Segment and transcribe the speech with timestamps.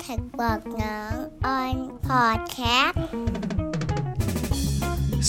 [0.00, 1.14] TaxBugnoms
[1.46, 1.76] on
[2.08, 2.98] podcast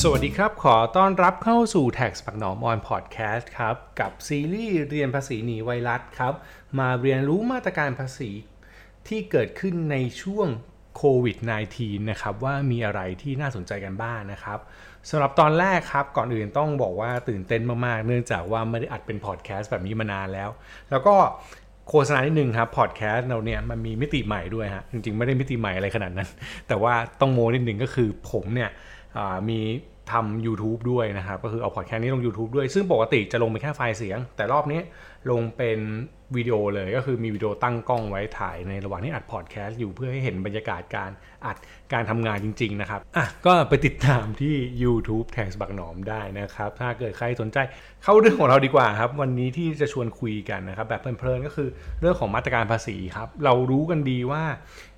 [0.01, 6.33] สวัสดีครับ ขอต้อนรับเข้าสู่ TaxBugnoms on podcast ครับ กับซีรีส์เรียนภาษีหนีไวรัสครับ
[6.79, 8.31] มาเรียนรู้มาตรการภาษี
[9.07, 10.47] ที่เกิดขึ้นในช่วง
[10.97, 11.37] โควิด
[11.73, 14.59] -19 นะครับ ว่ามีอะไรที่น่าสนใจกันบ้างนะครับ
[15.09, 20.49] สำหรับตอนแรกครับ ก่อนอื่นต้องบอกว่าตื่นเต้นมาก ๆ เนื่องจากว่าไม่ได้อัดเป็นพอดแคสต์แบบนี้มานานแล้ว
[20.89, 21.15] แล้วก็
[21.89, 26.29] โฆษณานิดนึงครับพอดแคสต์เราเนี่ยมันมีมิติใหม่ด้วยฮะจริงๆ ไม่ได้มิติใหม่อะไรขนาดนั้น
[26.67, 28.69] แต่ว่าต้องโม้นิดนึงก็คือผมเนี่ย
[29.49, 29.59] มี
[30.11, 34.81] ทำ YouTube ด้วยนะครับ ก็คือเอาพอดแคสต์นี้ลง YouTube ด้วย ซึ่งปกติจะลงเป็นแค่ไฟล์เสียง แต่รอบนี้
[35.29, 35.79] ลงเป็น
[36.37, 41.11] วิดีโอเลยก็คือมีวิดีโอตั้งกล้องไว้ถ่ายในระหว่างที่อัดพอดแคสต์อยู่เพื่อให้เห็นบรรยากาศการ
[41.45, 41.57] อัด
[41.93, 47.57] การทำงานจริง ๆ นะครับ อะ ก็ไปติดตามที่ YouTube TaxBugnoms ได้นะครับ ถ้าเกิดใครสนใจ
[48.03, 51.69] เข้าเรื่องของเราดีกว่าครับ วันนี้ที่จะชวนคุยกันนะครับ แบบเพลินๆก็คือ
[52.01, 54.43] เรื่องของมาตรการภาษีครับ เรารู้กันดีว่า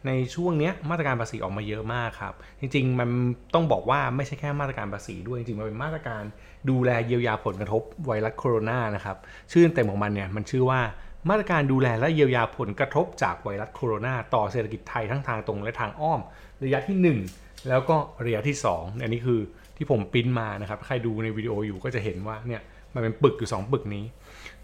[0.08, 3.10] ในช่วงเนี้ยมาตรการภาษีออกมาเยอะมากครับ จริง ๆ มัน
[3.54, 6.24] ต้องบอกว่าไม่ใช่แค่มาตรการภาษีด้วยจริงๆมันเป็นมาตรการ
[6.70, 9.18] ดูแลเยียวยาผลกระทบไวรัสโคโรนานะครับ
[9.52, 10.82] ชื่อเต็มของมันเนี่ยมันชื่อว่า
[11.30, 16.22] มาตรการดูแลและเยียวยาผลกระทบจากไวรัสโคโรนาต่อเศรษฐกิจไทยทั้งทางตรงและทางอ้อม
[16.64, 19.40] ระยะที่ 1 แล้วก็ระยะที่ 2 อันนี้คือ
[19.78, 22.62] ที่ผมปิ้นมานะครับใครดูในวิดีโออยู่ก็จะเห็นว่าเนี่ย
[22.94, 24.06] มันเป็นปึกอยู่ 2 ปึกนี้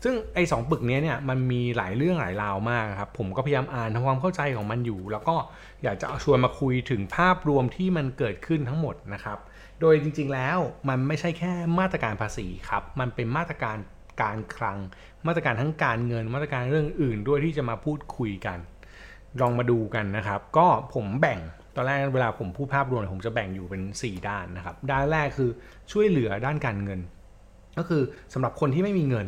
[0.03, 5.35] ซึ่งไอ้สปึกนี้เนี่ยมันมีหลายเรื่องหลายราวมากครับผมก็พยายามอ่านทำความเข้าใจของมันอยู่ แล้วก็
[5.83, 9.37] อยากจะชวนมาคุยถึงภาพรวมที่มันเกิดขึ้นทั้งหมดนะครับ
[9.81, 10.57] โดยจริงๆแล้ว
[10.89, 13.77] มันไม่ใช่แค่มาตรการภาษีครับ มันเป็นมาตรการ
[14.21, 14.77] การคลัง
[15.27, 18.59] มาตรการทั้งการเงิน มาตรการเรื่องอื่นด้วยที่จะมาพูดคุยกัน
[19.41, 21.39] ลองมาดูกันนะครับ ก็ผมแบ่ง
[21.75, 25.49] ตอนแรกเวลาผมพูดภาพรวมผมจะแบ่งอยู่เป็น 4 ด้านนะครับ ด้านแรกคือ
[25.91, 26.99] ช่วยเหลือด้านการเงิน
[27.77, 28.01] ก็คือ
[28.33, 29.27] สำหรับคนที่ไม่มีเงิน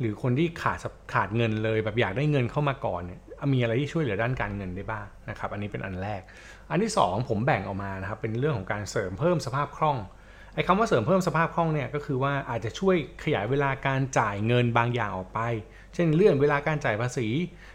[0.00, 0.78] หรือคนที่ขาด
[1.14, 3.20] ขาดเงินเลยแบบอยากได้เงินเข้ามาก่อนเนี่ย
[3.52, 6.22] มีอะไรที่ช่วยเหลือด้านการเงินได้บ้างนะครับ อันนี้เป็นอันแรก
[6.70, 9.98] อันที่ 2 ผมแบ่งออกมานะครับเป็นเรื่องของการเสริมเพิ่มสภาพคล่อง
[10.54, 15.40] ไอ้คำว่าเสริมเพิ่มสภาพคล่องเนี่ยก็คือว่าอาจจะช่วยขยายเวลาการจ่ายเงินบางอย่างออกไป
[15.94, 17.28] เช่นเลื่อนเวลาการจ่ายภาษี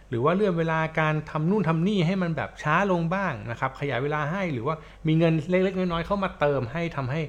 [0.09, 4.75] หรือว่าเลื่อนเวลาการทำนู่นทำนี่ให้มันแบบช้าลงบ้างนะครับขยายเวลาให้หรือว่า
[5.07, 7.21] มีเงินเล็กๆน้อยๆเข้ามาเติมให้ทำให้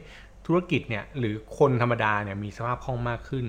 [0.47, 3.47] ธุรกิจเนี่ยหรือคนธรรมดาเนี่ยมีสภาพคล่องมากขึ้น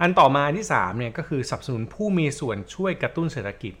[0.00, 3.74] อันต่อมาที่3เนี่ยก็คือสนับสนุนผู้มีส่วนช่วยกระตุ้นเศรษฐกิจ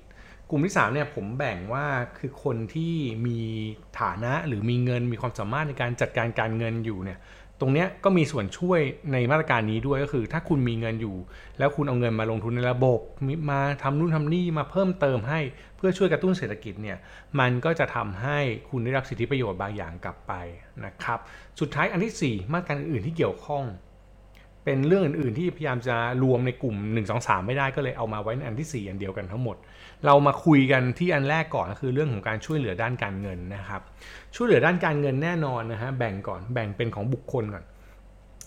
[0.50, 1.86] กลุ่มที่3เนี่ยผมแบ่งว่า
[2.18, 2.94] คือคนที่
[3.26, 3.40] มี
[4.00, 7.18] ฐานะหรือมีเงินมีความสามารถในการจัดการการเงินอยู่เนี่ย
[7.60, 8.80] ตรงนี้ก็มีส่วนช่วย
[9.12, 11.16] ในมาตรการนี้ด้วยก็คือ ถ้าคุณมีเงินอยู่
[11.58, 13.00] แล้วคุณเอาเงินมาลงทุนในระบบ
[13.50, 15.40] มาทำนู่นทำนี่มาเพิ่มเติมให้
[15.76, 16.98] เพื่อช่วยกระตุ้นเศรษฐกิจเนี่ย
[17.40, 18.38] มันก็จะทำให้
[18.70, 20.32] คุณได้รับสิทธิประโยชน์บางอย่างกลับไป
[20.84, 21.18] นะครับ
[21.60, 23.64] สุดท้ายอันที่ 4 มาตรการอื่นๆที่เกี่ยวข้อง
[24.64, 29.56] เป็นเรื่องอื่นๆที่พยายามจะรวมในกลุ่ม 1 2 3 ไม่ได้ก็เลยเอามาไว้ในอันที่ 4 อันเดียวกันทั้งหมด
[30.06, 33.80] เรามาคุยกันที่อันแรกก่อนก็คือเรื่องของการช่วยเหลือด้านการเงินนะครับ
[34.34, 37.64] ช่วยเหลือด้านการเงินแน่นอนนะฮะแบ่งก่อนแบ่งเป็นของบุคคลก่อน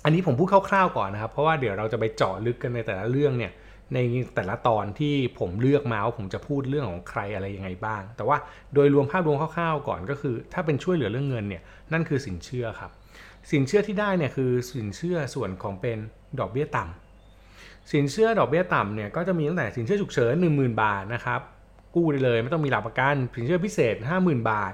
[0.04, 3.52] อันนี้ผมพูดคร่าวๆก่อนนะครับ เพราะว่าเดี๋ยวเราจะไปเจาะลึกกันในแต่ละเรื่องเนี่ย
[3.94, 4.00] ใน
[4.36, 8.38] แต่ละตอนที่ผมเลือกมาว่าผมจะพูดเรื่องของใครอะไรยังไงบ้าง แต่ว่า
[8.74, 11.62] โดยรวมภาพรวมคร่าวๆก่อนก็คือ ถ้าเป็นช่วยเหลือเรื่องเงินเนี่ย
[11.94, 12.92] นั่นคือสินเชื่อครับ
[13.52, 15.98] สินเชื่อที่ได้เนี่ยคือสินเชื่อส่วนของเป็น
[16.40, 17.09] ดอกเบี้ยต่ำ
[17.92, 21.42] สินเชื่อดอกเบี้ยต่ำเนี่ยก็จะมีตั้งแต่สินเชื่อฉุกเฉิน10,000 บาทนะครับ
[21.96, 24.74] กู้ได้เลยไม่ต้องมีหลักประกัน สินเชื่อพิเศษ 50,000 บาท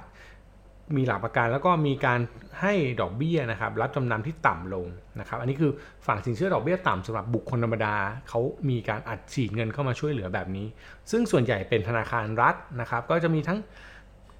[0.98, 2.20] มีหลักประกันแล้วก็มีการ
[2.62, 4.88] ให้ดอกเบี้ยนะครับรับจำนำที่ต่ำลง
[5.20, 5.72] นะครับอันนี้คือ
[6.08, 7.96] ฝั่งสินเชื่อดอกเบี้ยต่ำสำหรับบุคคลธรรมดา
[8.30, 8.40] เขา
[8.70, 10.68] มีการอัดฉีดเงินเข้ามาช่วยเหลือแบบนี้
[11.12, 13.60] ซึ่งส่วนใหญ่เป็นธนาคารรัฐนะครับก็จะมีทั้ง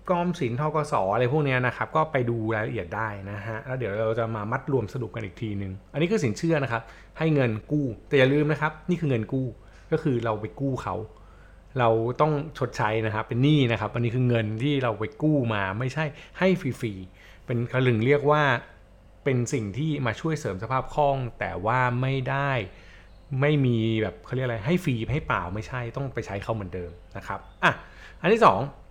[0.10, 6.82] กรมสินทกสอะไรพวกนี้นะครับก็ไปดูรายละเอียดได้นะฮะแล้วเดี๋ยวเราจะมามัดรวมสรุปกันอีกทีหนึ่งอันนี้คือสินเชื่อนะครับ
[7.18, 9.48] ให้เงินกู้แต่อย่าลืมนะครับ นี่คือเงินกู้
[9.92, 10.96] ก็คือเราไปกู้เขา
[11.80, 11.90] เรา
[12.22, 16.06] ต้องชดใช้นะครับเป็นหนี้นะครับ อันนี้คือเงินที่เราไปกู้มาไม่ใช่
[16.40, 18.44] ให้ฟรีๆเป็นกระลึงเรียกว่า
[19.24, 22.52] เป็นสิ่งที่มาช่วยเสริมสภาพคล่อง แต่ว่าไม่ได้
[23.42, 27.72] ไม่มีแบบเขาเรียกอะไรให้ฟรีให้เปล่าไม่ใช่ต้องไปใช้เขาเหมือนเดิมนะครับอะ
[28.22, 28.85] อันที่ 2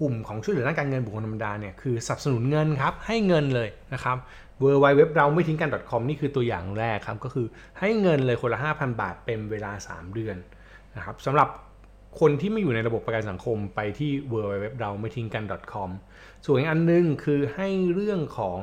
[0.00, 4.16] กลุ่มของช่วยเหลือด้านการเงินบุคคลธรรมดาเนี่ยคือสนับสนุนเงินครับให้เงินเลยนะครับ
[4.62, 7.46] w w w เราไม่ทิ้งกัน .com นี่คือตัวอย่างแรกครับก็คือ
[7.80, 10.36] ให้เงินเลยคนละ 5,000 บาทเป็นเวลา 3 เดือน
[10.96, 11.48] นะครับสำหรับ
[12.20, 15.90] คนที่ไม่อยู่ในระบบประกันสังคมไปที่ w w w เราไม่ทิ้งกัน .com
[16.44, 18.58] ส่วนอีกอันนึงคือให้เรื่องของ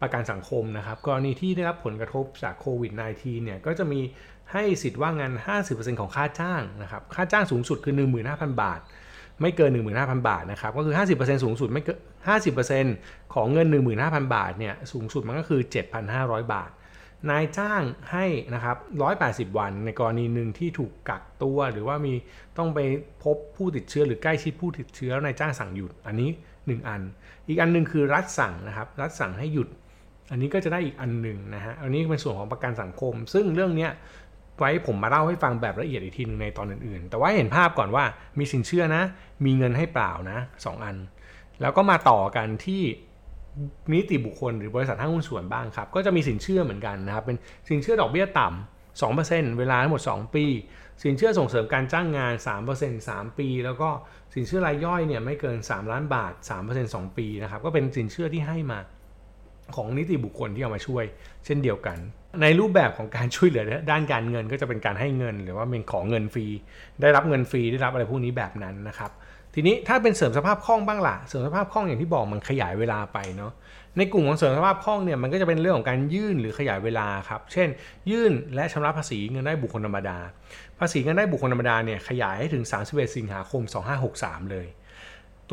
[0.00, 4.00] ประกันสังคมนะครับกรณีที่ได้รับผลกระทบจากโควิด -19 เนี่ยก็จะมี
[4.52, 5.32] ให้สิทธิ์ว่างงาน
[5.66, 7.94] 50%ของค่าจ้างนะครับค่าจ้างสูงสุดคือ
[8.28, 8.80] 15,000 บาท
[9.42, 11.98] ไม่เกิน 15,000 บาทนะครับก็คือ 50%สูงสุดไม่เกิน
[12.66, 13.66] 50%ของเงิน
[14.00, 15.60] 15,000 บาทเนี่ยสูงสุดมันก็คือ
[16.06, 16.70] 7,500 บาท
[17.30, 18.76] นายจ้างให้นะครับ
[19.16, 22.14] 180 วัน ในกรณีหนึ่งที่ถูกกักตัว หรือว่ามี
[22.58, 22.78] ต้องไป
[23.24, 27.02] พบผู้ติดเชื้อหรือใกล้ชิดผู้ติดเชื้อนายจ้างสั่งหยุดอันนี้ 1 อัน
[27.48, 29.68] อีกอันหนึ่งคือรัฐสั่งนะครับรัฐสั่งให้หยุด
[30.30, 33.88] อันนี้ก็จะได้อีกอันหนึ่งนะฮะ อันนี้เป็นส่วนของประกันสังคม ซึ่งเรื่องนี้
[34.58, 38.04] ไว้ผมมาเล่าให้ฟังแบบละเอียดอีกทีนึงในตอนอื่นๆ แต่ว่าเห็นภาพก่อนว่า
[38.38, 39.02] มีสินเชื่อนะ
[39.44, 40.96] มีเงินให้เปล่านะสองอัน
[41.60, 42.82] แล้วก็มาต่อกันที่
[43.92, 47.36] นิติบุคคลหรือบริษัทห้างหุ้นส่วนบ้างครับ ก็จะมีสินเชื่อเหมือนกันนะครับ เป็น
[47.68, 50.44] สินเชื่อดอกเบี้ยต่ำ2%เวลาทั้งหมด 2 ปี
[51.02, 52.34] สินเชื่อส่งเสริมการจ้างงาน
[52.72, 53.88] 3% 3 ปี แล้วก็
[54.34, 56.32] สินเชื่อรายย่อยเนี่ยไม่เกิน 3 ล้านบาท
[56.64, 58.78] 3% 2 ปีนะครับ ก็เป็นสินเชื่อที่ให้มา
[59.76, 61.04] ของนิติบุคคลที่เอามาช่วย
[61.44, 61.98] เช่นเดียวกัน
[62.42, 66.46] ในรูปแบบของการช่วยเหลือด้านการเงินก็จะเป็นการให้เงิน หรือว่าเป็นของเงินฟรี
[67.00, 69.10] ได้รับเงินฟรีได้รับอะไรพวกนี้แบบนั้นนะครับ
[69.54, 73.52] ทีนี้ถ้าเป็นเสริมสภาพคล่องบ้างล่ะเสริมสภาพคล่องอย่างที่บอกมันขยายเวลาไปเนาะ
[73.98, 77.68] ในกลุ่มของเสริมสภาพคล่องเนี่ยมันก็จะเป็นเรื่องของการยื่นหรือขยายเวลาครับ เช่น
[78.10, 80.18] ยื่นและชำระภาษีเงินได้บุคคลธรรมดา
[80.78, 83.62] ภาษีเงินได้บุคคลธรรมดาเนี่ยขยายให้ถึง 31 สิงหาคม
[84.06, 84.66] 2563 เลย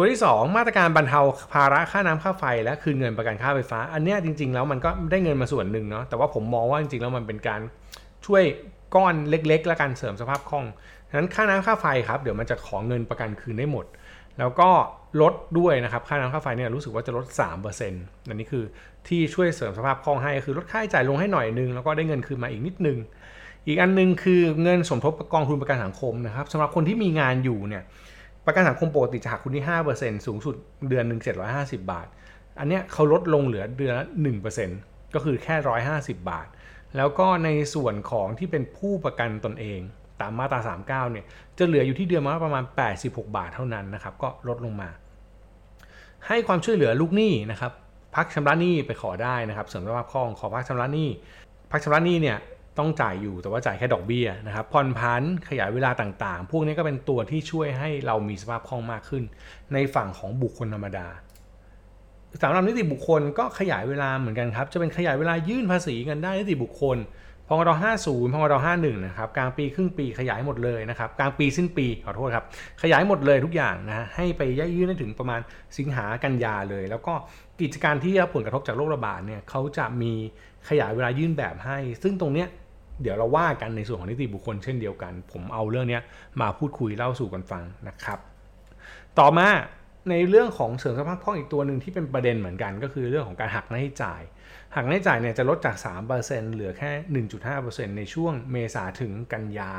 [0.02, 1.22] ตัวที่ 2 มาตรการบรรเทา
[1.54, 7.62] ภาระค่าน้ำค่าไฟ และคืนเงินประกันค่าไฟฟ้า อันนี้จริง ๆ แล้วมันก็ได้เงินมาส่วนหนึ่งเนาะแต่ว่าผมมองว่าจริงๆแล้วมันเป็นการ
[8.26, 8.44] ช่วย
[8.96, 10.66] ก้อนเล็ก ๆ และการเสริมสภาพคล่อง
[11.10, 13.86] ฉะนั้นค่าน้ำค่าไฟครับเดี๋ยวมันจะขอเงินประกันคืนได้หมด
[14.40, 14.70] แล้วก็
[15.22, 17.26] ลดด้วยนะครับค่าน้ำค่าไฟเนี่ยรู้สึกว่าจะลด
[17.78, 18.64] 3%อันนี้คือ
[19.08, 22.98] ที่ช่วยเสริมสภาพคล่องให้คือลดค่าใช้จ่ายลงให้หน่อยนึงแล้วก็ได้เงินคืนมาอีกนิดนึง
[23.68, 27.84] อีกอันนึงคือเงินสมทบกองทุนประกันสังคมนะครับสำหรับคนที่มีงานอยู่เนี่ย
[28.46, 29.66] ประกันสังคมปกติจะหักคุณที่
[29.96, 30.56] 5%สูงสุด
[30.90, 31.22] เดือนหนึ่ง
[31.56, 32.08] 750 บาท
[32.60, 34.06] อันเนี้ยเขาลดลงเหลือเดือนละ
[34.60, 35.56] 1%ก็คือแค่
[35.92, 36.48] 150 บาท
[36.98, 39.80] แล้วก็ในส่วนของที่เป็นผู้ประกันตนเอง
[40.22, 41.26] ตามมาตรา 39เนี่ย
[41.58, 42.64] จะเหลืออยู่ที่เดือนละประมาณ
[43.00, 44.90] 86 บาทเท่านั้นนะครับก็ลดลงมา
[46.28, 47.72] ให้ความช่วยเหลือลูกหนี้นะครับ
[48.16, 51.10] พักชำระหนี้ไปขอได้นะครับเสริมสภาพคล่องขอพักชำระหนี้
[51.72, 52.38] พักชำระหนี้เนี่ย
[52.80, 59.24] ต้องจ่ายอยู่แต่ว่าจ่ายแค่ดอกเบี้ยนะครับผ่อนพันขยายเวลาต่างๆ พวกนี้ก็เป็นตัวที่ช่วยให้เรามีสภาพคล่องมากขึ้น
[59.74, 61.08] ในฝั่งของบุคคลธรรมดา
[62.42, 66.98] สำหรับนิติบุคคลก็ขยายเวลาเหมือนกันครับ จะเป็นขยายเวลายื่นภาษีกันได้นิติบุคคล
[67.48, 67.72] พงร
[68.02, 72.46] 50พงร51นะครับกลางปีครึ่งปีขยายหมดเลยนะครับกลางปีสิ้นปีขอโทษครับ
[72.82, 75.40] ขยายหมดเลยทุกอย่างนะให้ไปย่ยื่นได้ถึงประมาณ
[75.78, 77.14] สิงหากันยาเลย แล้วก็
[77.62, 80.14] กิจการที่รับผลกระทบจากโรคระบาดเนี่ยเขาจะมี
[80.70, 82.48] ขยายเวลายื่นแบบให้ ซึ่งตรงเนี้ย
[83.02, 86.00] เดี๋ยวเราว่ากันในส่วนของนิติบุคคลเช่นเดียวกัน ผมเอาเรื่องนี้
[86.42, 88.20] มาพูดคุยเล่าสู่กันฟังนะครับ
[89.20, 89.48] ต่อมา
[90.10, 94.22] ในเรื่องของเสริมสภาพคล่องอีกตัวหนึ่งที่เป็นประเด็นเหมือนกัน ก็คือเรื่องของการหักหน้าใช้จ่าย
[94.76, 95.76] หักหน้าใช้จ่ายเนี่ยจะลดจาก
[96.16, 96.92] 3%เหลือแค่
[97.46, 99.72] 1.5%ในช่วงเมษาถึงกันยา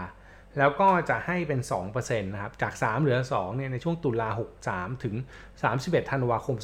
[0.58, 1.60] แล้วก็จะให้เป็น
[1.92, 4.28] 2%นะครับ จาก 3 เหลือ2เนี่ยในช่วงตุลา
[4.66, 5.14] 63 ถึง
[5.62, 6.56] 31 ธันวาคม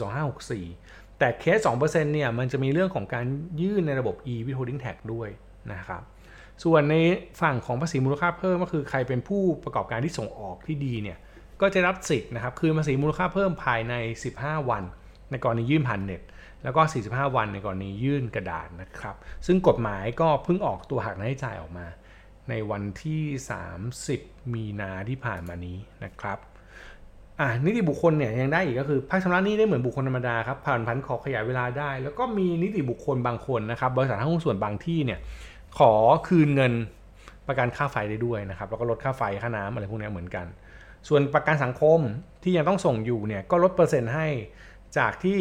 [0.56, 3.26] 2564 แต่เคส2%เนี่ยมันจะมีเรื่องของการ
[3.61, 5.29] ยื่นในระบบ e-withholding tax ด้วย
[5.73, 6.02] นะครับ
[6.64, 6.97] ส่วนใน
[7.41, 11.19] ฝั่งของภาษีมูลค่าเพิ่มก็คือใครเป็นผู้ประกอบการที่ส่งออกที่ดีเนี่ย
[11.61, 13.94] ก็จะรับสิทธิ์นะครับคืนภาษีมูลค่าเพิ่มภายใน
[14.32, 14.85] 15 วัน
[15.31, 16.23] ในกรณียื่นผ่านเน็ต
[16.64, 19.17] แล้วก็ 45 วันในกรณียื่นกระดาษนะครับ
[19.47, 21.87] ซึ่งกฎหมายก็เพิ่งออกตัวหักหน้าใช้จ่ายออกมา
[22.50, 23.23] ในวันที่
[23.88, 26.38] 30 มีนาที่ผ่านมานี้นะครับ
[27.41, 35.19] อ่านิติบุคคลเนี่ยยังได้อีกก็คือภาคชำระหนี้ได้เหมือนบุคคลธรรมดาครับผ่านพันขอขยายเวลาได้ แล้วก็มีนิติบุคคลบางคนนะครับบริษัทห้างหุ้นส่วนบางที่เนี่ย
[35.78, 35.93] ขอ
[36.28, 36.73] คืนเงิน
[37.49, 40.46] ประกันค่าไฟได้ด้วยนะครับแล้วก็ลดค่าไฟค่าน้ำอะไรพวกนี้เหมือนกัน
[41.08, 42.00] ส่วนประกันสังคม
[42.43, 44.26] ที่ยังต้องส่งอยู่เนี่ยก็ลดเปอร์เซ็นต์ให้
[44.99, 45.40] จากที่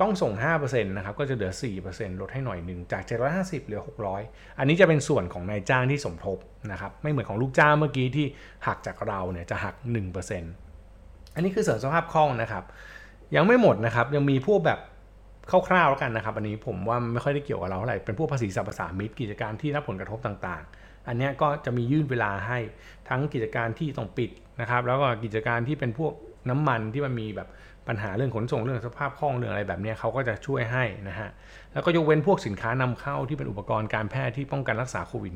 [0.00, 1.52] ต้องส่ง 5%นะครับ ก็จะเหลือ
[1.86, 3.02] 4%ลดให้หน่อยหนึ่ง จาก
[3.34, 3.80] 750 เหลือ
[4.18, 6.38] 600 อันนี้จะเป็นส่วนของนายจ้างที่สมทบ
[6.72, 8.26] นะครับ ไม่เหมือนของลูกจ้างเมื่อกี้ที่
[8.66, 9.74] หักจากเราเนี่ยจะหัก
[10.54, 12.64] 1%อันนี้คือเสริมสภาพคล่องนะครับ
[13.36, 14.78] ยังไม่หมดนะครับ ยังมีพวกแบบ
[15.50, 22.58] คร่าวๆแล้วกันนะครับ อันนี้ผมว่าไม่ค่อยได้เกี่ยวกับเราเท่าไหร่เป็นพวกภาษีสรรพสามิตกิจการที่รับผลกระทบต่างๆ อันนี้ก็จะมียื่นเวลาให้
[23.08, 26.12] ทั้งกิจการที่ต้องปิดนะครับ แล้วก็กิจการที่เป็นพวก
[26.50, 27.48] น้ำมันที่มันมีแบบ
[27.88, 31.28] ปัญหาเรื่องขนส่งเรื่องสภาพคล่องเรื่องอะไรแบบนี้เขาก็จะช่วยให้นะฮะ
[31.72, 35.34] แล้วก็ยกเว้นพวกสินค้านำเข้าที่เป็นอุปกรณ์การแพทย์ที่ป้องกันรักษาโควิด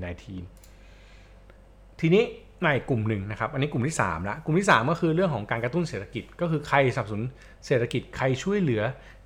[0.85, 2.25] -19 ทีนี้
[2.65, 7.25] ในกลุ่มหนึ่งนะครับ อันนี้กลุ่มที่3ละกลุ่มที่ 3 ก็คือเรื่องของการกระตุ้นเศรษฐกิจ ก็คือใครสนับสนุน
[7.67, 8.83] เศรษฐกิจใครช่วยเหลือ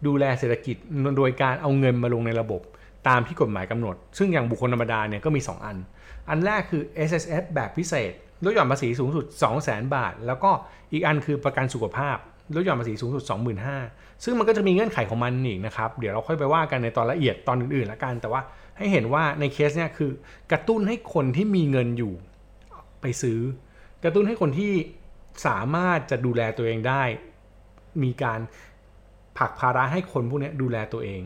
[0.06, 0.76] ดูแลเศรษฐกิจ
[1.18, 2.62] โดยการเอาเงินมาลงในระบบ
[3.08, 5.76] ตามที่กฎหมายกำหนด ซึ่งอย่างบุคคลธรรมดาเนี่ยก็มี 2 อัน
[6.28, 8.12] อันแรกคือ S S F แบบพิเศษ
[8.44, 9.24] ลดหย่อนภาษีสูงสุด
[9.60, 10.50] 200,000 บาท แล้วก็
[10.92, 12.16] อีกอันคือประกันสุขภาพ
[12.54, 13.22] ลดหย่อนภาษีสูงสุด
[13.72, 18.40] 25,000 ซึ่งมันก็จะมีเงื่อนไขของมันอีกนะครับ เดี๋ยวเราค่อยไปว่ากันในตอนละเอียดตอนอื่นๆละกัน แต่ว่า
[18.76, 20.10] ให้เห็นว่าในเคสเนี้ยคือ
[20.52, 22.12] กระตุ้นให้คนที่มีเงินอยู่
[23.04, 23.40] ไปซื้อ
[24.04, 24.72] กระตุ้นให้คนที่
[25.46, 27.02] สามารถจะดูแลตัวเองได้
[28.02, 28.40] มีการ
[29.38, 31.22] ผลักภาระให้คนพวกนี้ดูแลตัวเอง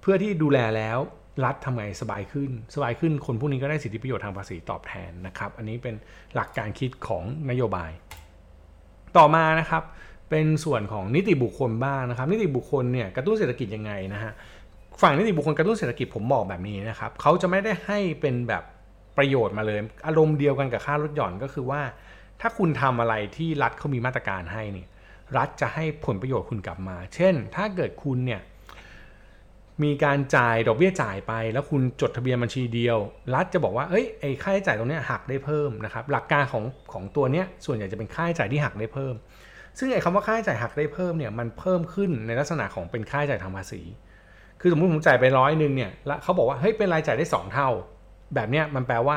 [0.00, 0.98] เพื่อที่ดูแลแล้ว
[1.44, 5.94] รัฐทำไงสบายขึ้น สบายขึ้นคนพวกนี้ก็ได้สิทธิประโยชน์ทางภาษีตอบแทนนะครับ อันนี้เป็น
[6.34, 7.90] หลักการคิดของนโยบาย
[9.16, 9.82] ต่อมานะครับ
[10.30, 14.32] เป็นส่วนของนิติบุคคลบ้างนะครับ นิติบุคคลเนี่ยกระตุ้นเศรษฐกิจยังไงนะฮะ
[15.02, 18.64] ฝั่งนิติบุคคลกระตุ้นเศรษฐกิจผมบอกแบบนี้นะครับเขาจะไม่ได้ให้เป็นแบบ
[19.18, 21.82] ประโยชน์มาเลย อารมณ์เดียวกันกับค่ารถหย่อนก็คือว่า
[22.40, 24.88] ถ้าคุณทำอะไรที่รัฐเขามีมาตรการให้เนี่ย
[25.36, 28.40] รัฐจะให้ผลประโยชน์คุณกลับมา เช่น ถ้าเกิดคุณเนี่ย
[29.82, 32.98] มีการจ่ายดอกเบี้ยจ่ายไป แล้วคุณจดทะเบียนบัญชีเดียว
[33.34, 39.14] รัฐจะบอกว่าเอ้ยไอ้ค่าใช้จ่ายตรงนี้หักได้เพิ่มนะครับหลักการของของตัวเนี้ยส่วนใหญ่จะเป็นค่าใช้จ่ายที่หักได้เพิ่ม
[39.78, 43.82] ซึ่งไอ้คำว่าค่าใช้จ่ายหักได้เพิ่มเนี่ยมันเพิ่มขึ้นในลักษณะของเป็นค่าใช้จ่ายทางภาษี
[44.60, 47.70] คือสมมติผมจ่ายไปร้อยหนึ่งเนี่ยแล้วเขาบอกว่าเฮ้ยเป็นรายจ่ายได้ 2 เท่า
[48.34, 49.16] แบบเนี้ยมันแปลว่า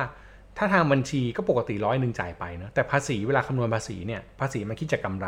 [0.57, 5.27] ถ้าทางบัญชีก็ปกติร้อยหนึ่งจ่ายไปนะแต่ภาษีเวลาคำนวณภาษีเนี่ยภาษีมันคิดจากกาไร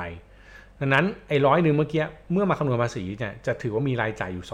[0.80, 4.46] ดังนั้นไอ้ร้อยหนึ่งเมื่อกี้เมื่อมาคำนวณภาษีเนี่ยจะถือว่ามีรายจ่ายอยู่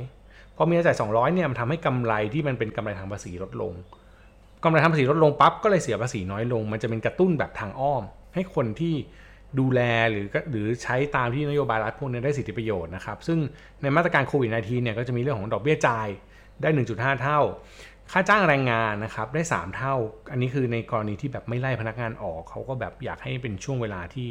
[0.00, 3.72] 200พอมีรายจ่าย 200เนี่ยมันทำให้กำไรที่มันเป็นกำไรทางภาษีลดลง
[4.64, 8.02] กำไรทางภาษีลดลงปั๊บก็เลยเสียภาษีน้อยลง มันจะเป็นกระตุ้นแบบทางอ้อม
[8.34, 8.94] ให้คนที่
[9.58, 13.38] ดูแลหรือหรือใช้ตามที่นโยบายรัฐพวกนี้ได้สิทธิประโยชน์นะครับ ซึ่ง
[13.82, 16.08] ในมาตรการโควิด -19 เนี่ยก็จะมีเรื่องของดอกเบี้ยจ่าย
[16.62, 17.40] ได้ 1.5 เท่า
[18.12, 19.94] ค่าจ้างแรงงานนะครับได้ 3 เท่า
[20.30, 24.28] อันนี้คือในกรณีที่แบบไม่ไล่พนักงานออก เขาก็แบบอยากให้เป็นช่วงเวลาที่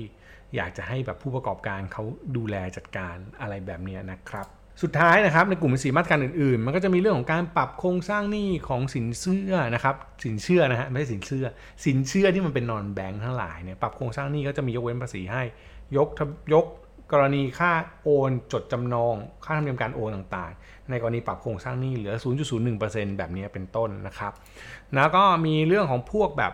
[0.55, 2.03] อยากจะให้แบบผู้ประกอบการเขา
[2.37, 4.47] ดูแลจัดการอะไรแบบนี้นะครับ
[4.83, 11.45] สุดท้ายนะครับในกลุ่มภาษีมาตรการอื่นๆ มันก็จะมีเรื่องของการปรับโครงสร้างหนี้ของสินเชื่อนะครับสินเชื่อนะฮะไม่ใช่สินเชื่อ
[11.85, 15.43] สินเชื่อที่มันเป็นนอนแบงค์ทั้งหลายเนี่ยปรับโครงสร้างหนี้ก็จะมียกเว้นภาษีให้
[15.97, 16.07] ยก
[16.53, 16.65] ยก
[17.11, 17.71] กรณีค่า
[18.03, 22.13] โอนจดจำนอง ค่าธรรมเนียมการโอนต่างๆ ในกรณีปรับโครงสร้างหนี้เหลือ
[22.61, 24.33] 0.01%แบบนี้เป็นต้นนะครับ
[24.95, 26.53] แล้วก็มีเรื่องของพวกแบบ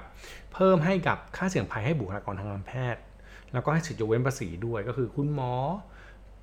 [0.54, 3.02] เพิ่มให้กับค่าเสี่ยงภัยให้บุคลากรทางการแพทย์
[3.54, 5.54] แล้วก็ให้สิทธิยกเว้นภาษีด้วยก็คือคุณหมอ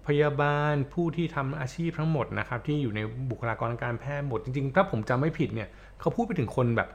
[0.06, 3.00] พยาบาลผู้ที่ทำอาชีพทั้งหมดนะครับที่อยู่ใน
[3.30, 5.68] บุคลากรทางการแพทย์หมดจริงๆ ถ้าผมจำไม่ผิดเนี่ย
[6.00, 6.88] เขาพูดไปถึงคนแบบ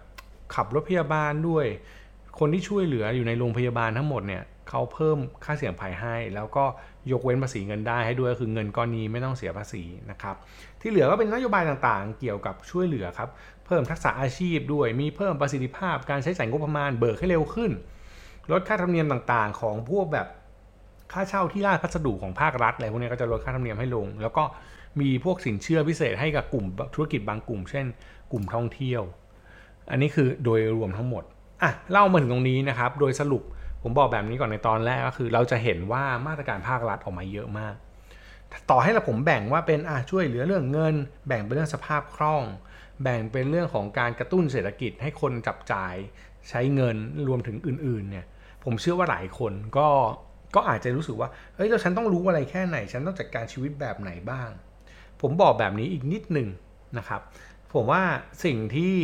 [0.56, 1.66] ขับรถพยาบาลด้วย
[2.40, 4.44] คนที่ช่วยเหลืออยู่ในโรงพยาบาลทั้งหมดเนี่ย
[4.74, 6.66] เขาเพิ่มค่าเสี่ยงภัยให้ แล้วก็
[7.12, 10.36] ยกเว้นภาษีเงินได้ให้ด้วยคือเงินก้อนนี้ไม่ต้องเสียภาษีนะครับ
[10.82, 13.30] ที่เหลือก็เป็นนโยบายต่างๆ เกี่ยวกับช่วยเหลือครับ
[13.66, 17.72] เพิ่มทักษะอาชีพด้วยมีเพิ่มประสิทธิภาพการใช้จ่ายงบประมาณเบิกให้เร็วขึ้น
[18.52, 20.28] ลดค่าธรรมเนียมต่างๆ ของพวกแบบ
[21.14, 24.44] ค่าเช่าที่ราชพัสดุของภาครัฐอะไรพวกนี้ก็จะลดค่าธรรมเนียมให้ลง แล้วก็
[25.02, 27.86] มีพวกสินเชื่อพิเศษให้กับกลุ่มธุรกิจบางกลุ่ม เช่น
[28.32, 29.02] กลุ่มท่องเที่ยว
[29.92, 31.24] อันนี้คือโดยรวมทั้งหมด
[31.62, 33.44] อะเล่ามาถึงตรงนี้นะครับ โดยสรุป
[33.84, 37.76] ผมบอกแบบนี้ก่อนในตอนแรกก็คือ เราจะเห็นว่ามาตรการภาครัฐออกมาเยอะมาก
[38.70, 40.96] ต่อให้เราผมแบ่งว่าเป็นอะช่วยเหลือเรื่องเงิน
[41.28, 42.44] แบ่งเป็นเรื่องสภาพคล่อง
[43.04, 45.96] แบ่งเป็นเรื่องของการกระตุ้นเศรษฐกิจให้คนจับจ่าย
[46.50, 46.96] ใช้เงิน
[47.28, 48.26] รวมถึงอื่นๆเนี่ย
[48.64, 49.88] ผมเชื่อว่าหลายคนก็
[50.56, 54.50] ก็อาจจะรู้สึกว่าเฮ้ยแล้วฉันต้องรู้อะไรแค่ไหน ฉันต้องจัดการชีวิตแบบไหนบ้าง
[55.22, 56.48] ผมบอกแบบนี้อีกนิดหนึ่ง
[56.98, 57.22] นะครับ
[57.74, 58.02] ผมว่า
[58.46, 58.96] สิ่งที่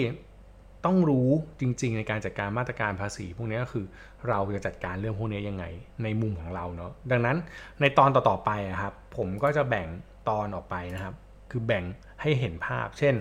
[0.85, 3.85] ต้องรู้จริง ๆ ในการจัดการมาตรการภาษี พวกนี้ก็คือ
[4.29, 5.65] เราจะจัดการเรื่องพวกนี้ยังไง
[6.03, 7.37] ในมุมของเราเนาะดังนั้น
[7.81, 9.87] ในตอนต่อๆไปครับ ผมก็จะแบ่ง
[10.29, 11.13] ตอนออกไปนะครับ
[11.51, 11.83] คือแบ่ง
[12.21, 13.15] ให้เห็นภาพ เช่น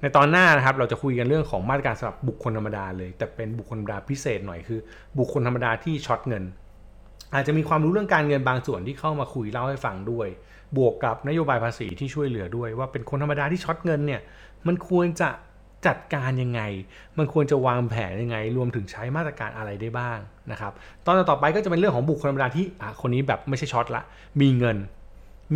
[0.00, 4.80] ในตอนหน้านะครับเราจะคุยกันเรื่องของมาตรการสำหรับบุคคลธรรมดาเลย แต่เป็นบุคคลธรรมดาพิเศษหน่อยคือ
[5.18, 6.44] บุคคลธรรมดาที่ช็อตเงิน
[7.34, 10.28] อาจจะมีความรู้เรื่องการเงินบางส่วนที่เข้ามาคุยเล่าให้ฟังด้วย
[10.76, 14.20] บวกกับนโยบายภาษีที่ช่วยเหลือด้วย ว่าเป็นคนธรรมดาที่ช็อตเงินเนี่ย
[14.66, 15.28] มันควรจะ
[15.86, 16.60] จัดการยังไง
[17.18, 20.18] มันควรจะวางแผนยังไง รวมถึงใช้มาตรการอะไรได้บ้าง
[20.50, 20.72] นะครับ
[21.04, 24.02] ตอนต่อไปก็จะเป็นเรื่องของบุคคลธรรมดาที่อะคนนี้แบบไม่ใช่ช็อตละ
[24.40, 24.76] มีเงิน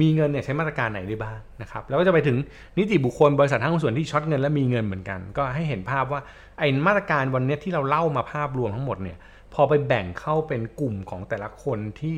[0.00, 2.36] มีเงินเนี่ยใช้มาตรการไหนได้บ้างนะครับ แล้วก็จะไปถึง
[2.78, 6.20] นิติบุคคลบริษัทห้างหุ้นส่วนที่ช็อตเงินและมีเงินเหมือนกัน ก็ให้เห็นภาพว่า
[6.58, 9.18] ไอ้มาตรการวันนี้ที่เราเล่ามาภาพรวมทั้งหมดเนี่ย
[9.54, 12.16] พอไปแบ่งเข้าเป็นกลุ่มของแต่ละคนที่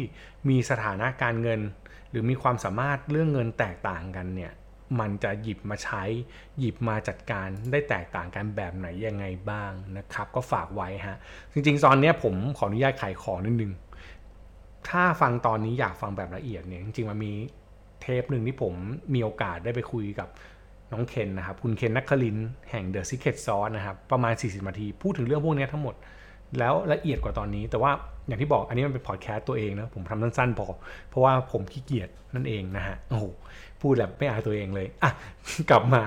[0.48, 1.60] มีสถานะการเงิน
[2.10, 4.52] หรือมีความสามารถเรื่องเงินแตกต่างกันเนี่ย
[5.00, 6.02] มันจะหยิบมาใช้
[6.58, 11.18] หยิบมาจัดการได้แตกต่างกันแบบไหนยังไงบ้างนะครับ ก็ฝากไว้ฮะ
[11.52, 13.72] จริงๆตอนนี้ผมขออนุญาตขายของนิดนึง
[14.88, 17.32] ถ้าฟังตอนนี้อยากฟังแบบละเอียดเนี่ย จริงๆมันมี
[18.00, 18.74] เทปหนึ่งที่ผม
[19.14, 20.28] มีโอกาสได้ไปคุยกับ
[20.92, 22.36] น้องเคนนะครับ คุณเคนนักคลิน
[22.70, 25.94] แห่ง The Secret Sauce นะครับ ประมาณ 40นาที พูดถึงเรื่องพวกนี้ทั้งหมด
[26.58, 27.90] แล้วละเอียดกว่าตอนนี้แต่ว่า
[28.26, 30.66] อย่างที่บอกอันนี้มันเป็นพอดแคสต์ตัวเองนะผมทำสั้นๆพอ
[31.08, 33.24] เพราะว่าผมขี้เกียจนั่นเองนะฮะโอ้โห
[33.82, 35.10] พูดแบบไม่อายตัวเองเลยอะ
[35.70, 36.02] กลับมา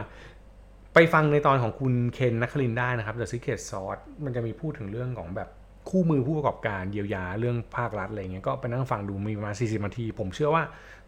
[0.93, 5.49] ไปฟังในตอนของคุณเคนนักคลินได้นะครับ The Secret Sauce มันจะมีพูดถึงเรื่องของแบบ
[5.89, 10.63] คู่มือผู้ประกอบการเยียวยาเรื่องภาครัฐอะไรเงี้ยก็ไปนั่งฟังดูมีประมาณ40นาที ผมเชื่อว่า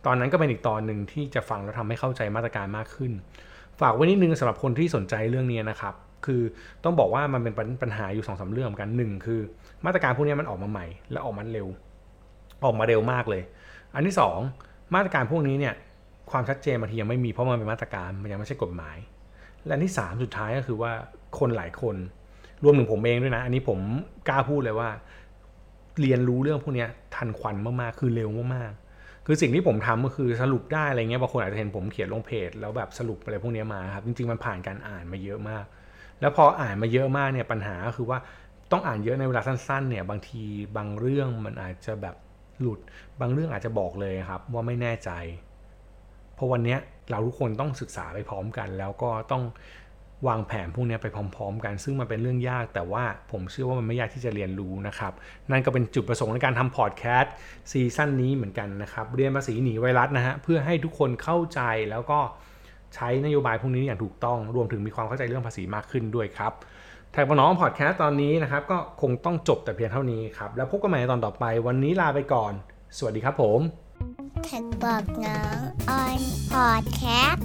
[0.05, 3.11] ตอนนั้นก็เป็นอีกตอนหนึ่งที่จะฟังแล้วทำให้เข้าใจมาตรการมากขึ้น
[3.81, 5.95] ฝากไว้นิดนึงสำหรับคนที่สนใจเรื่องนี้นะครับ
[6.25, 6.41] คือ
[6.83, 9.39] ต้องบอกว่ามันเป็นปัญหาอยู่สองสาเรื่องกันหนึ่งคือ
[9.85, 11.67] มาตรการพวกนี้มันออกมาใหม่ และออกมาเร็ว
[12.65, 13.41] ออกมาเร็วมากเลย
[13.95, 14.15] อันที่
[14.53, 15.73] 2 มาตรการพวกนี้เนี่ย
[16.31, 18.97] ความชัดเจนบางทียังไม่มีเพราะมันเป็นมาตรการมันยังไม่ใช่กฎหมาย
[19.67, 20.91] และที่สามสุดท้ายก็คือว่า
[21.39, 21.95] คนหลายคน
[22.63, 23.79] รวมถึงผมเองด้วยนะ อันนี้ผม
[24.27, 24.89] กล้าพูดเลยว่า
[26.01, 35.65] เรียนรู้เรื่องพวกนี้ทันควันมากๆคือเร็วมากๆ คือสิ่งที่ผมทำก็คือสรุปได้อะไรเงี้ยบางคนอาจจะเห็นผมเขียนลงเพจแล้วแบบสรุปอะไรพวกนี้มาครับจริงๆมันผ่านการอ่านมาเยอะมาก
[36.21, 38.19] แล้วพออ่านมาเยอะมากเนี่ยปัญหาก็คือว่า
[38.71, 40.43] ต้องอ่านเยอะในเวลาสั้นๆเนี่ยบางที
[40.77, 42.15] บางเรื่องมันอาจจะแบบ
[42.61, 42.79] หลุด
[43.21, 45.11] บางเรื่องอาจจะบอกเลยครับว่าไม่แน่ใจ
[46.37, 46.77] เพราะวันนี้
[47.09, 49.43] เราทุกคนต้องศึกษาไปพร้อมกัน แล้วก็ต้อง
[50.27, 55.13] วางแผนพวกนี้ไปพร้อม ๆ กัน ซึ่งมันเป็นเรื่องยาก แต่ว่าผมเชื่อว่ามันไม่ยากที่จะเรียนรู้นะครับ
[55.51, 57.33] นั่นก็เป็นจุดประสงค์ในการทำพอดแคสต์
[57.71, 62.19] ซีซั่นนี้เหมือนกันนะครับ เรียนภาษีหนีไวรัสนะฮะ เพื่อให้ทุกคนเข้าใจแล้วก็
[62.95, 66.51] ใช้นโยบายพวกนี้อย่างถูกต้อง รวมถึงมีความเข้าใจเรื่องภาษีมากขึ้นด้วยครับ
[67.11, 72.53] แท็กปน้องพอดแคสต์ตอนนี้นะครับ ก็คงต้องจบแต่เพียงเท่านี้ครับ แล้วพบกันใหม่ในตอนต่อไป วันนี้ลาไปก่อน
[72.97, 73.59] สวัสดีครับผม
[74.45, 74.65] แท็ก
[77.35, 77.37] บ